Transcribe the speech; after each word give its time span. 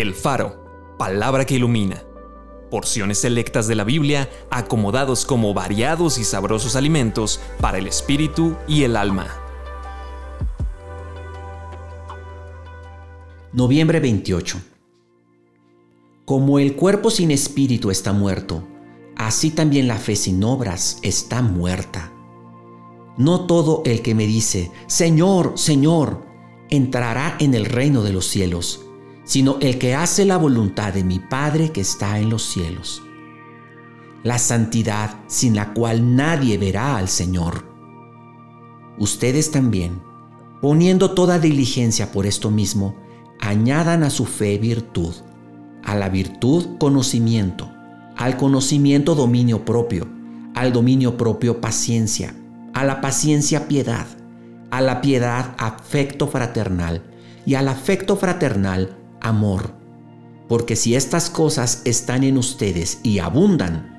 El 0.00 0.14
Faro, 0.14 0.94
palabra 0.96 1.44
que 1.44 1.56
ilumina. 1.56 2.04
Porciones 2.70 3.18
selectas 3.18 3.66
de 3.66 3.74
la 3.74 3.82
Biblia 3.82 4.30
acomodados 4.48 5.24
como 5.24 5.52
variados 5.54 6.18
y 6.18 6.24
sabrosos 6.24 6.76
alimentos 6.76 7.40
para 7.60 7.78
el 7.78 7.88
espíritu 7.88 8.54
y 8.68 8.84
el 8.84 8.96
alma. 8.96 9.26
Noviembre 13.52 13.98
28. 13.98 14.60
Como 16.24 16.60
el 16.60 16.76
cuerpo 16.76 17.10
sin 17.10 17.32
espíritu 17.32 17.90
está 17.90 18.12
muerto, 18.12 18.62
así 19.16 19.50
también 19.50 19.88
la 19.88 19.96
fe 19.96 20.14
sin 20.14 20.44
obras 20.44 21.00
está 21.02 21.42
muerta. 21.42 22.12
No 23.16 23.46
todo 23.46 23.82
el 23.84 24.02
que 24.02 24.14
me 24.14 24.28
dice, 24.28 24.70
Señor, 24.86 25.54
Señor, 25.56 26.24
entrará 26.70 27.34
en 27.40 27.54
el 27.54 27.64
reino 27.64 28.04
de 28.04 28.12
los 28.12 28.26
cielos, 28.26 28.84
sino 29.28 29.58
el 29.60 29.76
que 29.76 29.94
hace 29.94 30.24
la 30.24 30.38
voluntad 30.38 30.94
de 30.94 31.04
mi 31.04 31.18
Padre 31.18 31.70
que 31.70 31.82
está 31.82 32.18
en 32.18 32.30
los 32.30 32.42
cielos. 32.44 33.02
La 34.22 34.38
santidad 34.38 35.16
sin 35.26 35.54
la 35.54 35.74
cual 35.74 36.16
nadie 36.16 36.56
verá 36.56 36.96
al 36.96 37.08
Señor. 37.08 37.68
Ustedes 38.98 39.50
también, 39.50 40.00
poniendo 40.62 41.10
toda 41.10 41.38
diligencia 41.38 42.10
por 42.10 42.24
esto 42.24 42.50
mismo, 42.50 42.96
añadan 43.38 44.02
a 44.02 44.08
su 44.08 44.24
fe 44.24 44.56
virtud, 44.56 45.12
a 45.84 45.94
la 45.94 46.08
virtud 46.08 46.78
conocimiento, 46.78 47.70
al 48.16 48.38
conocimiento 48.38 49.14
dominio 49.14 49.62
propio, 49.66 50.08
al 50.54 50.72
dominio 50.72 51.18
propio 51.18 51.60
paciencia, 51.60 52.34
a 52.72 52.82
la 52.82 53.02
paciencia 53.02 53.68
piedad, 53.68 54.06
a 54.70 54.80
la 54.80 55.02
piedad 55.02 55.54
afecto 55.58 56.28
fraternal 56.28 57.02
y 57.44 57.56
al 57.56 57.68
afecto 57.68 58.16
fraternal 58.16 58.96
amor. 59.20 59.74
Porque 60.48 60.76
si 60.76 60.94
estas 60.94 61.30
cosas 61.30 61.82
están 61.84 62.24
en 62.24 62.38
ustedes 62.38 63.00
y 63.02 63.18
abundan, 63.18 63.98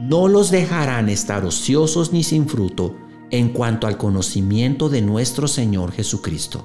no 0.00 0.28
los 0.28 0.50
dejarán 0.50 1.08
estar 1.08 1.44
ociosos 1.44 2.12
ni 2.12 2.22
sin 2.22 2.48
fruto 2.48 2.96
en 3.30 3.50
cuanto 3.50 3.86
al 3.86 3.98
conocimiento 3.98 4.88
de 4.88 5.02
nuestro 5.02 5.46
Señor 5.46 5.92
Jesucristo. 5.92 6.64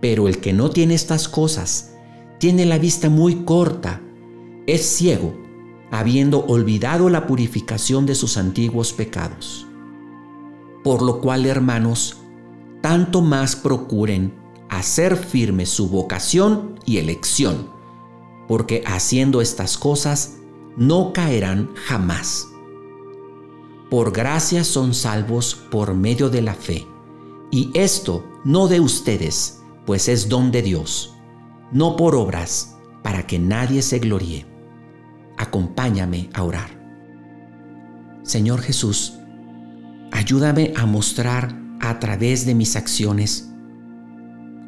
Pero 0.00 0.28
el 0.28 0.38
que 0.38 0.52
no 0.52 0.70
tiene 0.70 0.94
estas 0.94 1.28
cosas, 1.28 1.94
tiene 2.38 2.66
la 2.66 2.78
vista 2.78 3.08
muy 3.10 3.44
corta, 3.44 4.00
es 4.66 4.82
ciego, 4.86 5.34
habiendo 5.90 6.44
olvidado 6.46 7.08
la 7.08 7.26
purificación 7.26 8.06
de 8.06 8.14
sus 8.14 8.36
antiguos 8.36 8.92
pecados. 8.92 9.66
Por 10.82 11.02
lo 11.02 11.20
cual, 11.20 11.46
hermanos, 11.46 12.18
tanto 12.80 13.22
más 13.22 13.56
procuren 13.56 14.34
hacer 14.78 15.16
firme 15.16 15.66
su 15.66 15.88
vocación 15.88 16.80
y 16.84 16.98
elección, 16.98 17.68
porque 18.48 18.82
haciendo 18.86 19.40
estas 19.40 19.78
cosas 19.78 20.36
no 20.76 21.12
caerán 21.12 21.70
jamás. 21.74 22.48
Por 23.90 24.12
gracia 24.12 24.64
son 24.64 24.94
salvos 24.94 25.54
por 25.54 25.94
medio 25.94 26.30
de 26.30 26.42
la 26.42 26.54
fe, 26.54 26.86
y 27.50 27.70
esto 27.74 28.24
no 28.44 28.66
de 28.66 28.80
ustedes, 28.80 29.60
pues 29.86 30.08
es 30.08 30.28
don 30.28 30.50
de 30.50 30.62
Dios, 30.62 31.14
no 31.70 31.96
por 31.96 32.14
obras, 32.14 32.76
para 33.02 33.26
que 33.26 33.38
nadie 33.38 33.82
se 33.82 33.98
gloríe. 33.98 34.46
Acompáñame 35.36 36.30
a 36.32 36.42
orar. 36.42 36.82
Señor 38.22 38.62
Jesús, 38.62 39.14
ayúdame 40.10 40.72
a 40.76 40.86
mostrar 40.86 41.60
a 41.80 41.98
través 42.00 42.46
de 42.46 42.54
mis 42.54 42.76
acciones 42.76 43.53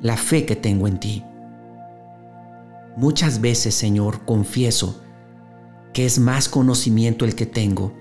la 0.03 0.17
fe 0.17 0.45
que 0.45 0.57
tengo 0.57 0.89
en 0.89 0.99
ti. 0.99 1.25
Muchas 2.97 3.41
veces, 3.41 3.75
Señor, 3.75 4.25
confieso 4.25 5.03
que 5.93 6.07
es 6.07 6.19
más 6.19 6.49
conocimiento 6.49 7.25
el 7.25 7.35
que 7.35 7.47
tengo 7.47 7.93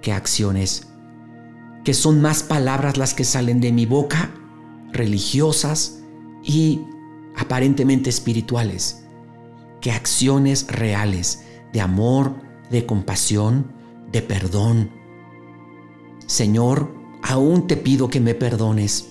que 0.00 0.12
acciones, 0.12 0.88
que 1.84 1.94
son 1.94 2.20
más 2.20 2.42
palabras 2.42 2.96
las 2.96 3.14
que 3.14 3.24
salen 3.24 3.60
de 3.60 3.72
mi 3.72 3.86
boca, 3.86 4.30
religiosas 4.92 6.02
y 6.42 6.82
aparentemente 7.36 8.10
espirituales, 8.10 9.04
que 9.80 9.92
acciones 9.92 10.66
reales 10.68 11.44
de 11.72 11.80
amor, 11.80 12.34
de 12.70 12.86
compasión, 12.86 13.72
de 14.12 14.22
perdón. 14.22 14.90
Señor, 16.26 16.94
aún 17.22 17.66
te 17.66 17.76
pido 17.76 18.08
que 18.08 18.20
me 18.20 18.34
perdones, 18.34 19.08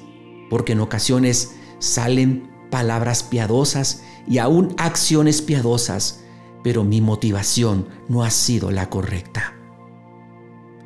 porque 0.50 0.74
en 0.74 0.80
ocasiones 0.80 1.56
salen 1.84 2.50
palabras 2.70 3.24
piadosas 3.24 4.04
y 4.28 4.38
aún 4.38 4.74
acciones 4.78 5.42
piadosas, 5.42 6.24
pero 6.64 6.84
mi 6.84 7.02
motivación 7.02 7.88
no 8.08 8.24
ha 8.24 8.30
sido 8.30 8.72
la 8.72 8.90
correcta. 8.90 9.54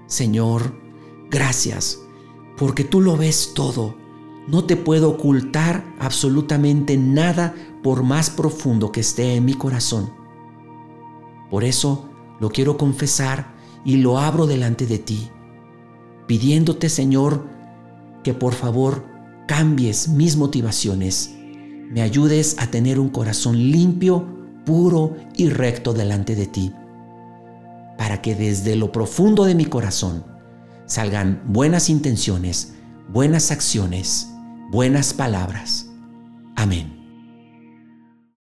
Señor, 0.07 0.73
gracias, 1.29 1.99
porque 2.57 2.83
tú 2.83 3.01
lo 3.01 3.15
ves 3.17 3.51
todo. 3.53 3.95
No 4.47 4.65
te 4.65 4.75
puedo 4.75 5.09
ocultar 5.09 5.85
absolutamente 5.99 6.97
nada 6.97 7.53
por 7.83 8.03
más 8.03 8.29
profundo 8.29 8.91
que 8.91 9.01
esté 9.01 9.35
en 9.35 9.45
mi 9.45 9.53
corazón. 9.53 10.13
Por 11.49 11.63
eso 11.63 12.09
lo 12.39 12.49
quiero 12.49 12.77
confesar 12.77 13.55
y 13.85 13.97
lo 13.97 14.17
abro 14.17 14.47
delante 14.47 14.85
de 14.85 14.99
ti 14.99 15.29
pidiéndote, 16.27 16.89
Señor, 16.89 17.47
que 18.23 18.33
por 18.33 18.53
favor 18.53 19.05
cambies 19.47 20.09
mis 20.09 20.37
motivaciones, 20.37 21.31
me 21.89 22.01
ayudes 22.01 22.55
a 22.59 22.67
tener 22.67 22.99
un 22.99 23.09
corazón 23.09 23.57
limpio, 23.57 24.27
puro 24.65 25.15
y 25.35 25.49
recto 25.49 25.93
delante 25.93 26.35
de 26.35 26.45
ti, 26.45 26.73
para 27.97 28.21
que 28.21 28.35
desde 28.35 28.75
lo 28.75 28.91
profundo 28.91 29.45
de 29.45 29.55
mi 29.55 29.65
corazón 29.65 30.25
salgan 30.85 31.41
buenas 31.47 31.89
intenciones, 31.89 32.73
buenas 33.09 33.49
acciones, 33.49 34.27
buenas 34.69 35.13
palabras. 35.13 35.87
Amén. 36.55 36.96